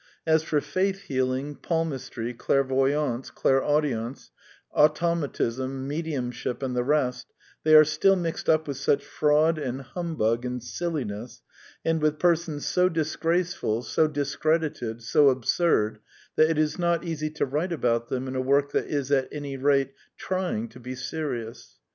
As 0.25 0.41
for 0.41 0.59
faith 0.61 1.01
healing, 1.01 1.53
palmistry, 1.53 2.33
clairvoyance, 2.33 3.29
clair 3.29 3.63
audience, 3.63 4.31
automatism, 4.73 5.87
me 5.87 6.01
diumship, 6.01 6.63
and 6.63 6.75
the 6.75 6.83
rest, 6.83 7.27
they 7.63 7.75
are 7.75 7.83
still 7.83 8.15
mixed 8.15 8.49
up 8.49 8.67
with 8.67 8.77
such 8.77 9.05
fraud 9.05 9.59
and 9.59 9.83
humbug 9.83 10.43
and 10.43 10.63
silliness, 10.63 11.43
and 11.85 12.01
with 12.01 12.17
persons 12.17 12.65
so 12.65 12.89
dis 12.89 13.15
graceful, 13.15 13.83
so 13.83 14.07
discredited, 14.07 15.03
so 15.03 15.29
absurd, 15.29 15.99
that 16.35 16.49
it 16.49 16.57
is 16.57 16.79
not 16.79 17.03
easy 17.03 17.29
to 17.29 17.45
write 17.45 17.71
about 17.71 18.09
them 18.09 18.27
in 18.27 18.35
a 18.35 18.41
work 18.41 18.71
that 18.71 18.85
is, 18.87 19.11
at 19.11 19.27
any 19.31 19.55
rate, 19.55 19.93
trying 20.17 20.67
to 20.69 20.79
be 20.79 20.95
serious. 20.95 21.77